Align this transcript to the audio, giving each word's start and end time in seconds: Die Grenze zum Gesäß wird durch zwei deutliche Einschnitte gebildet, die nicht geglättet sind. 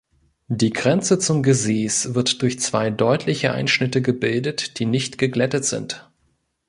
Die 0.49 0.71
Grenze 0.73 1.19
zum 1.19 1.43
Gesäß 1.43 2.15
wird 2.15 2.41
durch 2.41 2.59
zwei 2.59 2.89
deutliche 2.89 3.51
Einschnitte 3.51 4.01
gebildet, 4.01 4.79
die 4.79 4.87
nicht 4.87 5.19
geglättet 5.19 5.63
sind. 5.63 6.09